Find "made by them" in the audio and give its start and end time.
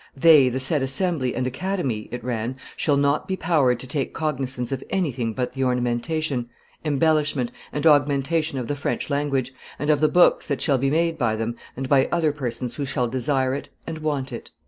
10.89-11.55